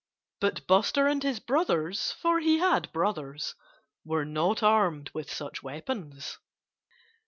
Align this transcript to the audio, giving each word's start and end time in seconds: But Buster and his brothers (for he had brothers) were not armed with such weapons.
But 0.39 0.65
Buster 0.65 1.05
and 1.05 1.21
his 1.21 1.39
brothers 1.39 2.11
(for 2.13 2.39
he 2.39 2.57
had 2.57 2.91
brothers) 2.91 3.53
were 4.03 4.25
not 4.25 4.63
armed 4.63 5.11
with 5.13 5.31
such 5.31 5.61
weapons. 5.61 6.39